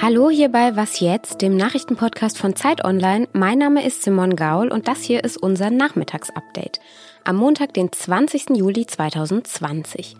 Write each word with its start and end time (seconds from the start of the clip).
Hallo 0.00 0.30
hier 0.30 0.48
bei 0.50 0.74
Was 0.76 1.00
jetzt, 1.00 1.42
dem 1.42 1.56
Nachrichtenpodcast 1.56 2.36
von 2.36 2.56
Zeit 2.56 2.84
Online. 2.84 3.28
Mein 3.32 3.58
Name 3.58 3.86
ist 3.86 4.02
Simon 4.02 4.36
Gaul 4.36 4.68
und 4.68 4.88
das 4.88 5.02
hier 5.02 5.22
ist 5.24 5.36
unser 5.36 5.70
Nachmittagsupdate. 5.70 6.80
Am 7.24 7.36
Montag, 7.36 7.72
den 7.74 7.92
20. 7.92 8.56
Juli 8.56 8.84
2020. 8.84 10.16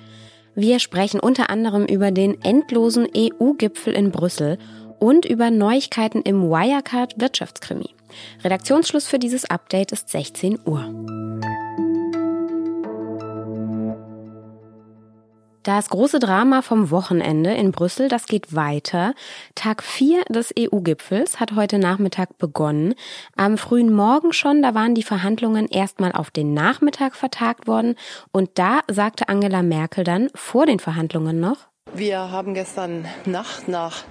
Wir 0.55 0.79
sprechen 0.79 1.19
unter 1.19 1.51
anderem 1.51 1.85
über 1.87 2.11
den 2.11 2.41
endlosen 2.43 3.09
EU-Gipfel 3.17 3.93
in 3.93 4.13
Brüssel 4.13 4.59
und 4.99 5.25
über 5.25 5.51
Neuigkeiten 5.51 6.23
im 6.23 6.49
Wirecard 6.49 7.21
Wirtschaftskrimi. 7.21 7.91
Redaktionsschluss 8.45 9.07
für 9.07 9.19
dieses 9.19 9.45
Update 9.51 9.93
ist 9.93 10.11
16 10.11 10.61
Uhr. 10.65 10.85
Das 15.63 15.91
große 15.91 16.19
Drama 16.19 16.61
vom 16.61 16.91
Wochenende 16.91 17.53
in 17.55 17.71
Brüssel, 17.71 18.09
das 18.09 18.27
geht 18.27 18.53
weiter. 18.53 19.15
Tag 19.55 19.85
4 19.85 20.25
des 20.25 20.53
EU-Gipfels 20.59 21.39
hat 21.39 21.55
heute 21.55 21.79
Nachmittag 21.79 22.37
begonnen. 22.37 22.95
Am 23.37 23.57
frühen 23.57 23.93
Morgen 23.93 24.33
schon, 24.33 24.61
da 24.63 24.75
waren 24.75 24.97
die 24.97 25.05
Verhandlungen 25.05 25.69
erstmal 25.69 26.11
auf 26.11 26.33
den 26.33 26.53
Nachmittag 26.53 27.15
vertagt 27.15 27.69
worden. 27.69 27.95
Und 28.33 28.51
da 28.55 28.81
sagte 28.91 29.29
Angela 29.29 29.63
Merkel 29.63 30.03
dann 30.03 30.31
vor 30.35 30.67
den 30.67 30.81
Verhandlungen 30.81 31.39
noch, 31.39 31.59
wir 31.95 32.33
haben 32.33 32.55
gestern 32.55 33.07
Nacht 33.25 33.69
nach 33.69 34.03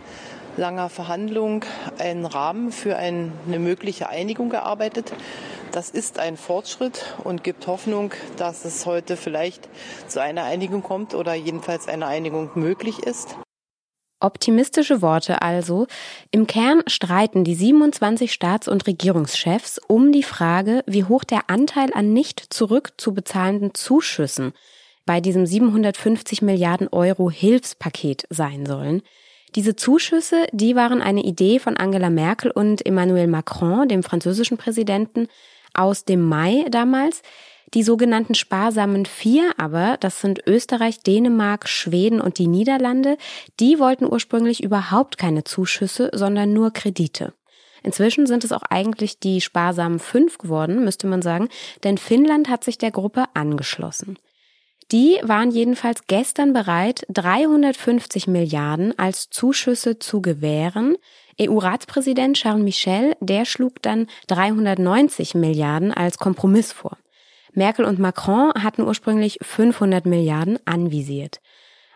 langer 0.55 0.89
Verhandlung 0.89 1.65
einen 1.97 2.25
Rahmen 2.25 2.71
für 2.71 2.95
eine 2.95 3.31
mögliche 3.45 4.07
Einigung 4.07 4.49
gearbeitet. 4.49 5.11
Das 5.71 5.89
ist 5.89 6.19
ein 6.19 6.35
Fortschritt 6.35 7.15
und 7.23 7.45
gibt 7.45 7.65
Hoffnung, 7.65 8.11
dass 8.35 8.65
es 8.65 8.85
heute 8.85 9.15
vielleicht 9.15 9.69
zu 10.07 10.21
einer 10.21 10.43
Einigung 10.43 10.83
kommt 10.83 11.15
oder 11.15 11.33
jedenfalls 11.33 11.87
eine 11.87 12.07
Einigung 12.07 12.49
möglich 12.55 12.99
ist. 12.99 13.37
Optimistische 14.19 15.01
Worte 15.01 15.41
also. 15.41 15.87
Im 16.29 16.45
Kern 16.45 16.83
streiten 16.87 17.45
die 17.45 17.55
27 17.55 18.33
Staats- 18.33 18.67
und 18.67 18.85
Regierungschefs 18.85 19.79
um 19.87 20.11
die 20.11 20.23
Frage, 20.23 20.83
wie 20.87 21.05
hoch 21.05 21.23
der 21.23 21.49
Anteil 21.49 21.91
an 21.93 22.11
nicht 22.11 22.53
zurückzubezahlenden 22.53 23.73
Zuschüssen 23.73 24.51
bei 25.05 25.21
diesem 25.21 25.45
750 25.45 26.41
Milliarden 26.41 26.89
Euro 26.89 27.31
Hilfspaket 27.31 28.25
sein 28.29 28.65
sollen. 28.65 29.01
Diese 29.55 29.75
Zuschüsse, 29.75 30.45
die 30.51 30.75
waren 30.75 31.01
eine 31.01 31.23
Idee 31.23 31.59
von 31.59 31.75
Angela 31.75 32.09
Merkel 32.09 32.51
und 32.51 32.85
Emmanuel 32.85 33.27
Macron, 33.27 33.87
dem 33.87 34.03
französischen 34.03 34.57
Präsidenten, 34.57 35.27
aus 35.73 36.05
dem 36.05 36.21
Mai 36.21 36.65
damals. 36.69 37.21
Die 37.73 37.83
sogenannten 37.83 38.35
sparsamen 38.35 39.05
Vier 39.05 39.53
aber, 39.57 39.97
das 39.99 40.19
sind 40.19 40.45
Österreich, 40.45 40.99
Dänemark, 40.99 41.69
Schweden 41.69 42.19
und 42.19 42.37
die 42.37 42.47
Niederlande, 42.47 43.17
die 43.59 43.79
wollten 43.79 44.05
ursprünglich 44.05 44.61
überhaupt 44.61 45.17
keine 45.17 45.45
Zuschüsse, 45.45 46.09
sondern 46.13 46.51
nur 46.51 46.71
Kredite. 46.71 47.33
Inzwischen 47.83 48.27
sind 48.27 48.43
es 48.43 48.51
auch 48.51 48.63
eigentlich 48.69 49.19
die 49.19 49.41
sparsamen 49.41 49.99
Fünf 49.99 50.37
geworden, 50.37 50.83
müsste 50.83 51.07
man 51.07 51.21
sagen, 51.21 51.49
denn 51.83 51.97
Finnland 51.97 52.49
hat 52.49 52.63
sich 52.63 52.77
der 52.77 52.91
Gruppe 52.91 53.25
angeschlossen. 53.33 54.17
Die 54.91 55.19
waren 55.23 55.51
jedenfalls 55.51 56.05
gestern 56.07 56.51
bereit, 56.51 57.05
350 57.09 58.27
Milliarden 58.27 58.97
als 58.99 59.29
Zuschüsse 59.29 59.99
zu 59.99 60.21
gewähren. 60.21 60.97
EU-Ratspräsident 61.39 62.37
Charles 62.37 62.63
Michel, 62.63 63.15
der 63.19 63.45
schlug 63.45 63.81
dann 63.81 64.07
390 64.27 65.35
Milliarden 65.35 65.93
als 65.93 66.17
Kompromiss 66.17 66.71
vor. 66.71 66.97
Merkel 67.53 67.85
und 67.85 67.99
Macron 67.99 68.53
hatten 68.55 68.81
ursprünglich 68.83 69.37
500 69.41 70.05
Milliarden 70.05 70.59
anvisiert. 70.65 71.41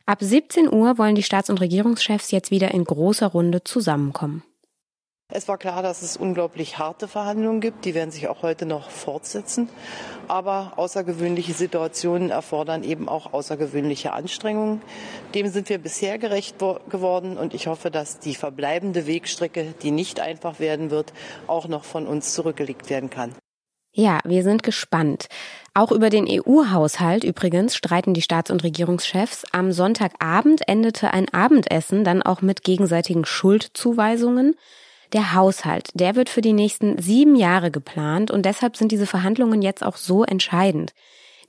Ab 0.06 0.20
17 0.22 0.72
Uhr 0.72 0.98
wollen 0.98 1.16
die 1.16 1.24
Staats- 1.24 1.50
und 1.50 1.62
Regierungschefs 1.62 2.32
jetzt 2.32 2.52
wieder 2.52 2.72
in 2.72 2.84
großer 2.84 3.28
Runde 3.28 3.64
zusammenkommen. 3.64 4.44
Es 5.36 5.50
war 5.50 5.58
klar, 5.58 5.84
dass 5.84 6.02
es 6.02 6.16
unglaublich 6.16 6.78
harte 6.78 7.10
Verhandlungen 7.10 7.60
gibt. 7.60 7.84
Die 7.84 7.94
werden 7.94 8.10
sich 8.10 8.30
auch 8.30 8.42
heute 8.42 8.66
noch 8.66 8.90
fortsetzen. 8.90 9.68
Aber 10.30 10.72
außergewöhnliche 10.78 11.52
Situationen 11.52 12.30
erfordern 12.30 12.86
eben 12.86 13.10
auch 13.10 13.34
außergewöhnliche 13.34 14.14
Anstrengungen. 14.14 14.82
Dem 15.34 15.50
sind 15.50 15.68
wir 15.68 15.78
bisher 15.78 16.20
gerecht 16.20 16.60
geworden 16.90 17.36
und 17.38 17.54
ich 17.54 17.68
hoffe, 17.68 17.92
dass 17.92 18.20
die 18.20 18.34
verbleibende 18.34 19.08
Wegstrecke, 19.08 19.74
die 19.82 19.92
nicht 19.92 20.22
einfach 20.22 20.62
werden 20.62 20.90
wird, 20.90 21.12
auch 21.48 21.68
noch 21.68 21.84
von 21.84 22.08
uns 22.08 22.34
zurückgelegt 22.34 22.90
werden 22.90 23.10
kann. 23.10 23.36
Ja, 23.92 24.20
wir 24.24 24.44
sind 24.44 24.64
gespannt. 24.64 25.28
Auch 25.74 25.92
über 25.92 26.10
den 26.10 26.28
EU-Haushalt 26.30 27.26
übrigens 27.26 27.76
streiten 27.76 28.14
die 28.14 28.22
Staats- 28.22 28.52
und 28.52 28.64
Regierungschefs. 28.64 29.44
Am 29.52 29.74
Sonntagabend 29.74 30.66
endete 30.70 31.12
ein 31.12 31.28
Abendessen 31.34 32.06
dann 32.06 32.24
auch 32.24 32.42
mit 32.42 32.64
gegenseitigen 32.64 33.26
Schuldzuweisungen. 33.26 34.56
Der 35.14 35.34
Haushalt, 35.34 35.90
der 35.94 36.16
wird 36.16 36.30
für 36.30 36.42
die 36.42 36.54
nächsten 36.54 37.02
sieben 37.02 37.36
Jahre 37.36 37.72
geplant 37.72 38.32
und 38.32 38.46
deshalb 38.46 38.78
sind 38.78 38.92
diese 38.92 39.06
Verhandlungen 39.06 39.62
jetzt 39.62 39.84
auch 39.84 39.98
so 39.98 40.24
entscheidend. 40.24 40.94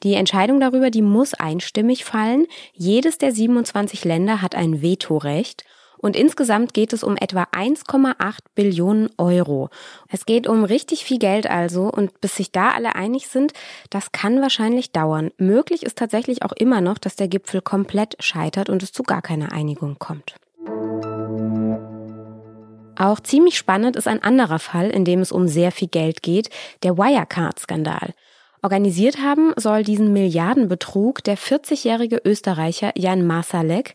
Die 0.03 0.15
Entscheidung 0.15 0.61
darüber, 0.61 0.91
die 0.91 1.03
muss 1.03 1.35
einstimmig 1.35 2.05
fallen. 2.05 2.47
Jedes 2.75 3.19
der 3.19 3.33
27 3.33 4.05
Länder 4.05 4.43
hat 4.43 4.55
ein 4.55 4.83
Vetorecht. 4.83 5.65
Und 5.99 6.15
insgesamt 6.15 6.75
geht 6.75 6.93
es 6.93 7.03
um 7.03 7.17
etwa 7.17 7.45
1,8 7.45 8.39
Billionen 8.55 9.09
Euro. 9.17 9.71
Es 10.09 10.27
geht 10.27 10.47
um 10.47 10.65
richtig 10.65 11.05
viel 11.05 11.19
Geld 11.19 11.49
also 11.49 11.91
und 11.91 12.21
bis 12.21 12.37
sich 12.37 12.53
da 12.53 12.71
alle 12.71 12.95
einig 12.95 13.29
sind, 13.29 13.55
das 13.89 14.13
kann 14.13 14.43
wahrscheinlich 14.43 14.93
dauern. 14.93 15.31
Möglich 15.39 15.85
ist 15.85 15.97
tatsächlich 15.97 16.43
auch 16.43 16.53
immer 16.53 16.83
noch, 16.83 16.99
dass 16.99 17.17
der 17.17 17.29
Gipfel 17.29 17.63
komplett 17.63 18.17
scheitert 18.21 18.69
und 18.69 18.83
es 18.83 18.93
zu 18.93 19.03
gar 19.03 19.23
keiner 19.23 19.53
Einigung 19.53 19.99
kommt. 19.99 20.37
Auch 22.97 23.21
ziemlich 23.21 23.57
spannend 23.57 23.97
ist 23.97 24.09
ein 24.09 24.23
anderer 24.23 24.59
Fall, 24.59 24.91
in 24.91 25.05
dem 25.05 25.21
es 25.21 25.33
um 25.33 25.49
sehr 25.49 25.71
viel 25.71 25.89
Geld 25.89 26.23
geht, 26.23 26.51
der 26.83 26.97
Wirecard-Skandal. 26.97 28.15
Organisiert 28.63 29.19
haben 29.19 29.53
soll 29.57 29.85
diesen 29.85 30.13
Milliardenbetrug 30.13 31.23
der 31.23 31.39
40-jährige 31.39 32.21
Österreicher 32.25 32.91
Jan 32.97 33.25
Masalek. 33.25 33.95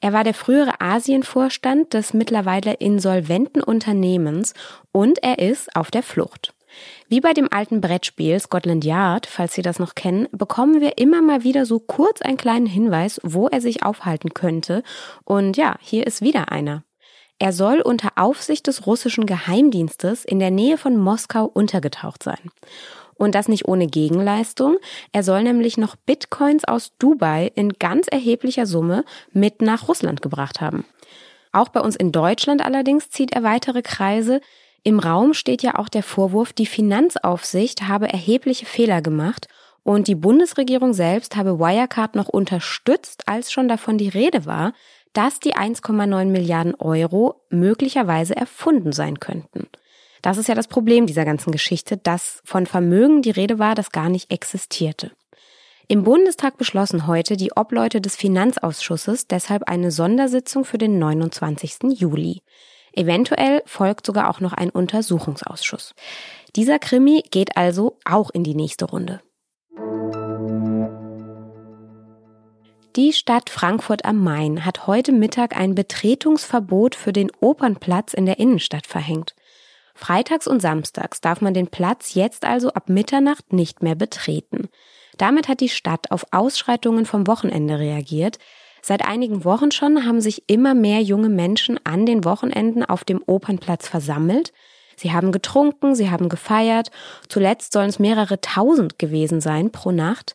Er 0.00 0.12
war 0.12 0.24
der 0.24 0.34
frühere 0.34 0.80
Asienvorstand 0.80 1.94
des 1.94 2.14
mittlerweile 2.14 2.74
insolventen 2.74 3.62
Unternehmens 3.62 4.54
und 4.92 5.22
er 5.22 5.38
ist 5.38 5.76
auf 5.76 5.90
der 5.90 6.02
Flucht. 6.02 6.52
Wie 7.08 7.20
bei 7.20 7.32
dem 7.32 7.48
alten 7.52 7.80
Brettspiel 7.80 8.40
Scotland 8.40 8.84
Yard, 8.84 9.26
falls 9.26 9.54
Sie 9.54 9.62
das 9.62 9.78
noch 9.78 9.94
kennen, 9.94 10.26
bekommen 10.32 10.80
wir 10.80 10.98
immer 10.98 11.22
mal 11.22 11.44
wieder 11.44 11.64
so 11.64 11.78
kurz 11.78 12.20
einen 12.20 12.36
kleinen 12.36 12.66
Hinweis, 12.66 13.20
wo 13.22 13.48
er 13.48 13.60
sich 13.60 13.82
aufhalten 13.82 14.34
könnte. 14.34 14.82
Und 15.24 15.56
ja, 15.56 15.76
hier 15.80 16.06
ist 16.06 16.22
wieder 16.22 16.50
einer. 16.50 16.82
Er 17.38 17.52
soll 17.52 17.80
unter 17.80 18.10
Aufsicht 18.16 18.66
des 18.66 18.86
russischen 18.86 19.26
Geheimdienstes 19.26 20.24
in 20.24 20.40
der 20.40 20.50
Nähe 20.50 20.76
von 20.76 20.96
Moskau 20.96 21.44
untergetaucht 21.44 22.22
sein. 22.22 22.50
Und 23.14 23.34
das 23.34 23.48
nicht 23.48 23.66
ohne 23.66 23.86
Gegenleistung. 23.86 24.78
Er 25.12 25.22
soll 25.22 25.42
nämlich 25.42 25.76
noch 25.76 25.96
Bitcoins 25.96 26.64
aus 26.64 26.92
Dubai 26.98 27.50
in 27.54 27.72
ganz 27.74 28.06
erheblicher 28.08 28.66
Summe 28.66 29.04
mit 29.32 29.60
nach 29.60 29.88
Russland 29.88 30.22
gebracht 30.22 30.60
haben. 30.60 30.84
Auch 31.52 31.68
bei 31.68 31.80
uns 31.80 31.96
in 31.96 32.12
Deutschland 32.12 32.64
allerdings 32.64 33.10
zieht 33.10 33.32
er 33.32 33.42
weitere 33.42 33.82
Kreise. 33.82 34.40
Im 34.82 34.98
Raum 34.98 35.34
steht 35.34 35.62
ja 35.62 35.76
auch 35.78 35.88
der 35.88 36.02
Vorwurf, 36.02 36.52
die 36.52 36.66
Finanzaufsicht 36.66 37.88
habe 37.88 38.08
erhebliche 38.08 38.66
Fehler 38.66 39.02
gemacht 39.02 39.48
und 39.82 40.06
die 40.06 40.14
Bundesregierung 40.14 40.92
selbst 40.92 41.34
habe 41.34 41.58
Wirecard 41.58 42.14
noch 42.14 42.28
unterstützt, 42.28 43.26
als 43.26 43.50
schon 43.50 43.68
davon 43.68 43.96
die 43.96 44.10
Rede 44.10 44.44
war, 44.44 44.72
dass 45.12 45.40
die 45.40 45.54
1,9 45.54 46.26
Milliarden 46.26 46.74
Euro 46.74 47.42
möglicherweise 47.50 48.36
erfunden 48.36 48.92
sein 48.92 49.20
könnten. 49.20 49.68
Das 50.22 50.36
ist 50.36 50.48
ja 50.48 50.54
das 50.54 50.68
Problem 50.68 51.06
dieser 51.06 51.24
ganzen 51.24 51.52
Geschichte, 51.52 51.96
dass 51.96 52.40
von 52.44 52.66
Vermögen 52.66 53.22
die 53.22 53.30
Rede 53.30 53.58
war, 53.58 53.74
das 53.74 53.92
gar 53.92 54.08
nicht 54.08 54.32
existierte. 54.32 55.12
Im 55.86 56.04
Bundestag 56.04 56.58
beschlossen 56.58 57.06
heute 57.06 57.36
die 57.36 57.52
Obleute 57.56 58.00
des 58.00 58.14
Finanzausschusses 58.14 59.26
deshalb 59.26 59.68
eine 59.68 59.90
Sondersitzung 59.90 60.64
für 60.64 60.76
den 60.76 60.98
29. 60.98 61.98
Juli. 61.98 62.42
Eventuell 62.92 63.62
folgt 63.64 64.04
sogar 64.04 64.28
auch 64.28 64.40
noch 64.40 64.52
ein 64.52 64.70
Untersuchungsausschuss. 64.70 65.94
Dieser 66.56 66.78
Krimi 66.78 67.22
geht 67.30 67.56
also 67.56 67.96
auch 68.04 68.30
in 68.30 68.44
die 68.44 68.54
nächste 68.54 68.84
Runde. 68.84 69.20
Die 72.98 73.12
Stadt 73.12 73.48
Frankfurt 73.48 74.04
am 74.04 74.24
Main 74.24 74.64
hat 74.64 74.88
heute 74.88 75.12
Mittag 75.12 75.56
ein 75.56 75.76
Betretungsverbot 75.76 76.96
für 76.96 77.12
den 77.12 77.30
Opernplatz 77.38 78.12
in 78.12 78.26
der 78.26 78.40
Innenstadt 78.40 78.88
verhängt. 78.88 79.36
Freitags 79.94 80.48
und 80.48 80.60
samstags 80.60 81.20
darf 81.20 81.40
man 81.40 81.54
den 81.54 81.68
Platz 81.68 82.14
jetzt 82.14 82.44
also 82.44 82.72
ab 82.72 82.88
Mitternacht 82.88 83.52
nicht 83.52 83.84
mehr 83.84 83.94
betreten. 83.94 84.68
Damit 85.16 85.46
hat 85.46 85.60
die 85.60 85.68
Stadt 85.68 86.10
auf 86.10 86.26
Ausschreitungen 86.32 87.06
vom 87.06 87.28
Wochenende 87.28 87.78
reagiert. 87.78 88.40
Seit 88.82 89.06
einigen 89.06 89.44
Wochen 89.44 89.70
schon 89.70 90.04
haben 90.04 90.20
sich 90.20 90.48
immer 90.48 90.74
mehr 90.74 91.00
junge 91.00 91.28
Menschen 91.28 91.78
an 91.84 92.04
den 92.04 92.24
Wochenenden 92.24 92.84
auf 92.84 93.04
dem 93.04 93.22
Opernplatz 93.24 93.86
versammelt. 93.86 94.52
Sie 94.96 95.12
haben 95.12 95.30
getrunken, 95.30 95.94
sie 95.94 96.10
haben 96.10 96.28
gefeiert. 96.28 96.90
Zuletzt 97.28 97.72
sollen 97.72 97.90
es 97.90 98.00
mehrere 98.00 98.40
tausend 98.40 98.98
gewesen 98.98 99.40
sein 99.40 99.70
pro 99.70 99.92
Nacht. 99.92 100.34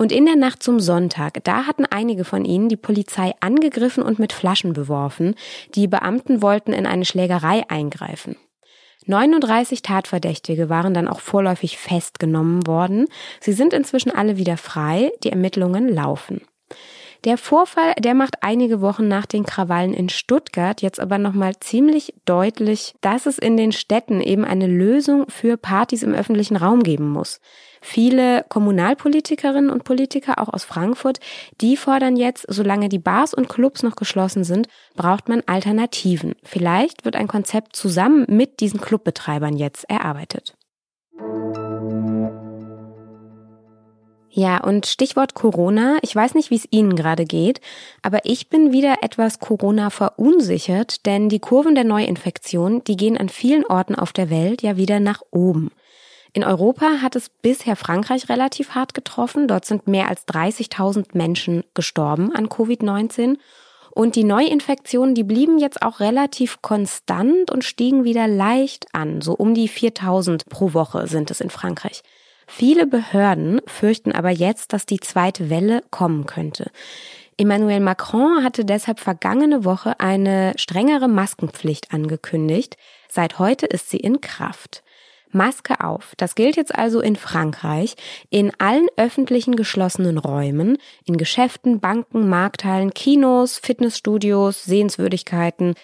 Und 0.00 0.12
in 0.12 0.24
der 0.24 0.36
Nacht 0.36 0.62
zum 0.62 0.80
Sonntag, 0.80 1.44
da 1.44 1.66
hatten 1.66 1.84
einige 1.84 2.24
von 2.24 2.46
ihnen 2.46 2.70
die 2.70 2.78
Polizei 2.78 3.34
angegriffen 3.40 4.02
und 4.02 4.18
mit 4.18 4.32
Flaschen 4.32 4.72
beworfen. 4.72 5.34
Die 5.74 5.88
Beamten 5.88 6.40
wollten 6.40 6.72
in 6.72 6.86
eine 6.86 7.04
Schlägerei 7.04 7.64
eingreifen. 7.68 8.36
39 9.04 9.82
Tatverdächtige 9.82 10.70
waren 10.70 10.94
dann 10.94 11.06
auch 11.06 11.20
vorläufig 11.20 11.76
festgenommen 11.76 12.66
worden. 12.66 13.08
Sie 13.40 13.52
sind 13.52 13.74
inzwischen 13.74 14.10
alle 14.10 14.38
wieder 14.38 14.56
frei. 14.56 15.12
Die 15.22 15.28
Ermittlungen 15.28 15.86
laufen. 15.86 16.40
Der 17.24 17.36
Vorfall, 17.36 17.92
der 17.98 18.14
macht 18.14 18.42
einige 18.42 18.80
Wochen 18.80 19.06
nach 19.06 19.26
den 19.26 19.44
Krawallen 19.44 19.92
in 19.92 20.08
Stuttgart 20.08 20.80
jetzt 20.80 20.98
aber 20.98 21.18
nochmal 21.18 21.60
ziemlich 21.60 22.14
deutlich, 22.24 22.94
dass 23.02 23.26
es 23.26 23.36
in 23.36 23.58
den 23.58 23.72
Städten 23.72 24.22
eben 24.22 24.46
eine 24.46 24.66
Lösung 24.66 25.26
für 25.28 25.58
Partys 25.58 26.02
im 26.02 26.14
öffentlichen 26.14 26.56
Raum 26.56 26.82
geben 26.82 27.10
muss. 27.10 27.38
Viele 27.80 28.44
Kommunalpolitikerinnen 28.48 29.70
und 29.70 29.84
Politiker, 29.84 30.38
auch 30.38 30.48
aus 30.48 30.64
Frankfurt, 30.64 31.18
die 31.60 31.76
fordern 31.76 32.16
jetzt, 32.16 32.44
solange 32.48 32.88
die 32.88 32.98
Bars 32.98 33.32
und 33.32 33.48
Clubs 33.48 33.82
noch 33.82 33.96
geschlossen 33.96 34.44
sind, 34.44 34.68
braucht 34.96 35.28
man 35.28 35.42
Alternativen. 35.46 36.34
Vielleicht 36.42 37.04
wird 37.04 37.16
ein 37.16 37.28
Konzept 37.28 37.74
zusammen 37.74 38.26
mit 38.28 38.60
diesen 38.60 38.80
Clubbetreibern 38.80 39.56
jetzt 39.56 39.88
erarbeitet. 39.88 40.56
Ja, 44.32 44.62
und 44.62 44.86
Stichwort 44.86 45.34
Corona. 45.34 45.98
Ich 46.02 46.14
weiß 46.14 46.34
nicht, 46.34 46.50
wie 46.50 46.56
es 46.56 46.68
Ihnen 46.70 46.94
gerade 46.94 47.24
geht, 47.24 47.60
aber 48.02 48.20
ich 48.22 48.48
bin 48.48 48.70
wieder 48.70 48.96
etwas 49.02 49.40
Corona 49.40 49.90
verunsichert, 49.90 51.04
denn 51.04 51.28
die 51.28 51.40
Kurven 51.40 51.74
der 51.74 51.84
Neuinfektion, 51.84 52.84
die 52.84 52.96
gehen 52.96 53.16
an 53.16 53.28
vielen 53.28 53.66
Orten 53.66 53.96
auf 53.96 54.12
der 54.12 54.30
Welt 54.30 54.62
ja 54.62 54.76
wieder 54.76 55.00
nach 55.00 55.20
oben. 55.32 55.72
In 56.32 56.44
Europa 56.44 57.00
hat 57.02 57.16
es 57.16 57.28
bisher 57.28 57.76
Frankreich 57.76 58.28
relativ 58.28 58.70
hart 58.70 58.94
getroffen. 58.94 59.48
Dort 59.48 59.64
sind 59.64 59.88
mehr 59.88 60.08
als 60.08 60.26
30.000 60.28 61.16
Menschen 61.16 61.64
gestorben 61.74 62.34
an 62.34 62.48
Covid-19. 62.48 63.36
Und 63.92 64.14
die 64.14 64.24
Neuinfektionen, 64.24 65.16
die 65.16 65.24
blieben 65.24 65.58
jetzt 65.58 65.82
auch 65.82 65.98
relativ 65.98 66.62
konstant 66.62 67.50
und 67.50 67.64
stiegen 67.64 68.04
wieder 68.04 68.28
leicht 68.28 68.86
an. 68.92 69.20
So 69.20 69.32
um 69.34 69.54
die 69.54 69.66
4000 69.66 70.46
pro 70.46 70.72
Woche 70.74 71.08
sind 71.08 71.30
es 71.32 71.40
in 71.40 71.50
Frankreich. 71.50 72.02
Viele 72.46 72.86
Behörden 72.86 73.60
fürchten 73.66 74.12
aber 74.12 74.30
jetzt, 74.30 74.72
dass 74.72 74.86
die 74.86 75.00
zweite 75.00 75.50
Welle 75.50 75.82
kommen 75.90 76.26
könnte. 76.26 76.70
Emmanuel 77.36 77.80
Macron 77.80 78.44
hatte 78.44 78.64
deshalb 78.64 79.00
vergangene 79.00 79.64
Woche 79.64 79.98
eine 79.98 80.52
strengere 80.56 81.08
Maskenpflicht 81.08 81.92
angekündigt. 81.92 82.76
Seit 83.08 83.38
heute 83.38 83.66
ist 83.66 83.90
sie 83.90 83.96
in 83.96 84.20
Kraft. 84.20 84.82
Maske 85.32 85.80
auf. 85.82 86.14
Das 86.16 86.34
gilt 86.34 86.56
jetzt 86.56 86.74
also 86.74 87.00
in 87.00 87.16
Frankreich, 87.16 87.94
in 88.30 88.52
allen 88.58 88.88
öffentlichen 88.96 89.56
geschlossenen 89.56 90.18
Räumen, 90.18 90.78
in 91.06 91.16
Geschäften, 91.16 91.80
Banken, 91.80 92.28
Markthallen, 92.28 92.92
Kinos, 92.94 93.58
Fitnessstudios, 93.58 94.64
Sehenswürdigkeiten. 94.64 95.74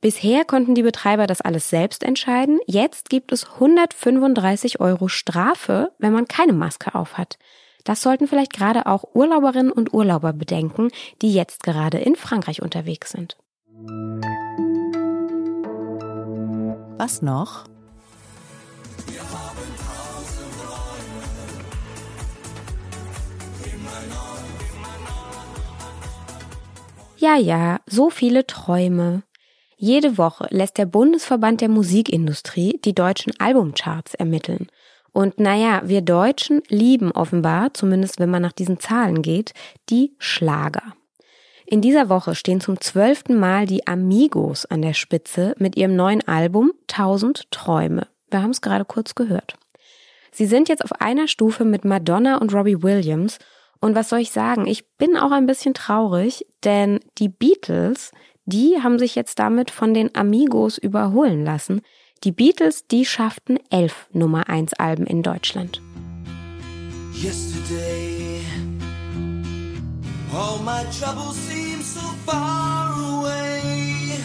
Bisher 0.00 0.44
konnten 0.44 0.74
die 0.74 0.82
Betreiber 0.82 1.26
das 1.26 1.40
alles 1.40 1.70
selbst 1.70 2.04
entscheiden. 2.04 2.60
Jetzt 2.66 3.10
gibt 3.10 3.32
es 3.32 3.44
135 3.54 4.80
Euro 4.80 5.08
Strafe, 5.08 5.90
wenn 5.98 6.12
man 6.12 6.28
keine 6.28 6.52
Maske 6.52 6.94
auf 6.94 7.18
hat. 7.18 7.38
Das 7.84 8.02
sollten 8.02 8.28
vielleicht 8.28 8.52
gerade 8.52 8.86
auch 8.86 9.14
Urlauberinnen 9.14 9.72
und 9.72 9.94
Urlauber 9.94 10.32
bedenken, 10.32 10.90
die 11.22 11.32
jetzt 11.32 11.62
gerade 11.62 11.98
in 11.98 12.16
Frankreich 12.16 12.62
unterwegs 12.62 13.10
sind. 13.10 13.36
Was 16.98 17.22
noch? 17.22 17.64
Ja, 27.20 27.36
ja, 27.36 27.80
so 27.84 28.10
viele 28.10 28.46
Träume. 28.46 29.24
Jede 29.76 30.18
Woche 30.18 30.46
lässt 30.50 30.78
der 30.78 30.86
Bundesverband 30.86 31.60
der 31.60 31.68
Musikindustrie 31.68 32.78
die 32.84 32.94
deutschen 32.94 33.32
Albumcharts 33.40 34.14
ermitteln. 34.14 34.68
Und 35.10 35.40
naja, 35.40 35.82
wir 35.84 36.02
Deutschen 36.02 36.62
lieben 36.68 37.10
offenbar, 37.10 37.74
zumindest 37.74 38.20
wenn 38.20 38.30
man 38.30 38.42
nach 38.42 38.52
diesen 38.52 38.78
Zahlen 38.78 39.22
geht, 39.22 39.52
die 39.90 40.14
Schlager. 40.18 40.94
In 41.66 41.80
dieser 41.80 42.08
Woche 42.08 42.36
stehen 42.36 42.60
zum 42.60 42.80
zwölften 42.80 43.36
Mal 43.36 43.66
die 43.66 43.84
Amigos 43.88 44.64
an 44.64 44.80
der 44.80 44.94
Spitze 44.94 45.56
mit 45.58 45.76
ihrem 45.76 45.96
neuen 45.96 46.26
Album 46.28 46.70
1000 46.88 47.50
Träume. 47.50 48.06
Wir 48.30 48.42
haben 48.42 48.52
es 48.52 48.60
gerade 48.60 48.84
kurz 48.84 49.16
gehört. 49.16 49.58
Sie 50.30 50.46
sind 50.46 50.68
jetzt 50.68 50.84
auf 50.84 50.92
einer 51.00 51.26
Stufe 51.26 51.64
mit 51.64 51.84
Madonna 51.84 52.38
und 52.38 52.54
Robbie 52.54 52.80
Williams 52.80 53.40
und 53.80 53.94
was 53.94 54.08
soll 54.08 54.20
ich 54.20 54.30
sagen? 54.30 54.66
Ich 54.66 54.88
bin 54.96 55.16
auch 55.16 55.30
ein 55.30 55.46
bisschen 55.46 55.74
traurig, 55.74 56.46
denn 56.64 57.00
die 57.18 57.28
Beatles, 57.28 58.12
die 58.44 58.82
haben 58.82 58.98
sich 58.98 59.14
jetzt 59.14 59.38
damit 59.38 59.70
von 59.70 59.94
den 59.94 60.14
Amigos 60.14 60.78
überholen 60.78 61.44
lassen. 61.44 61.82
Die 62.24 62.32
Beatles, 62.32 62.86
die 62.88 63.04
schafften 63.04 63.58
elf 63.70 64.08
Nummer 64.12 64.48
1 64.48 64.74
Alben 64.74 65.06
in 65.06 65.22
Deutschland. 65.22 65.80
Yesterday, 67.14 68.40
all 70.32 70.58
my 70.64 70.84
troubles 70.98 71.36
seem 71.48 71.80
so 71.82 72.00
far 72.26 72.92
away. 72.92 74.18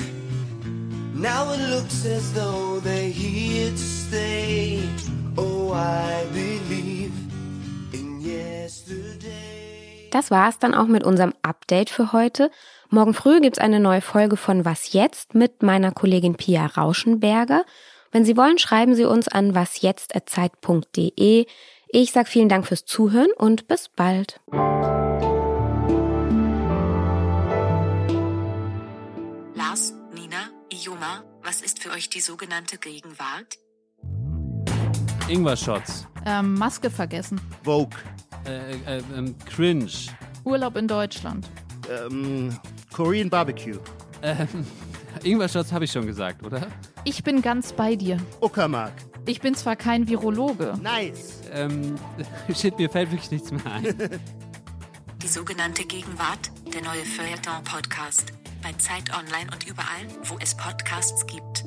Now 1.13 1.53
it 1.53 1.59
looks 1.69 2.05
as 2.05 2.33
though 2.33 2.79
they're 2.79 3.09
here 3.09 3.71
to 3.71 3.77
stay. 3.77 4.79
Oh, 5.37 5.71
I 5.73 6.25
believe. 6.33 7.02
Das 10.11 10.29
war 10.29 10.47
es 10.47 10.59
dann 10.59 10.75
auch 10.75 10.85
mit 10.85 11.03
unserem 11.03 11.33
Update 11.41 11.89
für 11.89 12.13
heute. 12.13 12.51
Morgen 12.89 13.15
früh 13.15 13.41
gibt's 13.41 13.57
eine 13.57 13.79
neue 13.79 14.01
Folge 14.01 14.37
von 14.37 14.63
Was 14.63 14.93
jetzt 14.93 15.33
mit 15.33 15.63
meiner 15.63 15.91
Kollegin 15.91 16.35
Pia 16.35 16.67
Rauschenberger. 16.67 17.65
Wenn 18.11 18.23
Sie 18.23 18.37
wollen, 18.37 18.59
schreiben 18.59 18.93
Sie 18.93 19.05
uns 19.05 19.27
an 19.27 19.55
wasjetzt.zeit.de. 19.55 21.47
Ich 21.87 22.11
sage 22.11 22.29
vielen 22.29 22.49
Dank 22.49 22.67
fürs 22.67 22.85
Zuhören 22.85 23.31
und 23.35 23.67
bis 23.67 23.89
bald. 23.89 24.39
Lars, 29.55 29.95
Nina, 30.13 30.51
Ioma, 30.71 31.23
was 31.41 31.61
ist 31.61 31.81
für 31.81 31.89
euch 31.89 32.09
die 32.09 32.21
sogenannte 32.21 32.77
Gegenwart? 32.77 33.57
Ingwer-Shots. 35.27 36.07
Ähm, 36.25 36.53
Maske 36.53 36.91
vergessen. 36.91 37.41
Vogue. 37.63 37.97
Äh, 38.45 38.97
äh, 38.97 39.01
ähm, 39.15 39.35
cringe. 39.45 39.89
Urlaub 40.43 40.75
in 40.75 40.87
Deutschland. 40.87 41.49
Ähm, 41.89 42.57
Korean 42.93 43.29
Barbecue. 43.29 43.79
Ähm, 44.25 44.47
Ingwer-Shots 45.21 45.73
habe 45.73 45.83
ich 45.83 45.91
schon 45.91 46.05
gesagt, 46.05 46.43
oder? 46.43 46.67
Ich 47.03 47.25
bin 47.25 47.41
ganz 47.41 47.73
bei 47.73 47.97
dir. 47.97 48.15
Uckermark. 48.39 48.93
Ich 49.25 49.41
bin 49.41 49.53
zwar 49.53 49.75
kein 49.75 50.07
Virologe. 50.07 50.75
Nice. 50.81 51.41
Ähm, 51.51 51.95
shit, 52.55 52.77
mir 52.77 52.89
fällt 52.89 53.11
wirklich 53.11 53.31
nichts 53.31 53.51
mehr 53.51 53.65
ein. 53.65 53.83
Die 55.21 55.27
sogenannte 55.27 55.83
Gegenwart, 55.83 56.51
der 56.73 56.83
neue 56.83 57.03
Feuilleton-Podcast. 57.03 58.31
Bei 58.61 58.71
Zeit 58.77 59.09
Online 59.13 59.51
und 59.53 59.67
überall, 59.67 60.07
wo 60.23 60.37
es 60.39 60.55
Podcasts 60.55 61.25
gibt. 61.25 61.65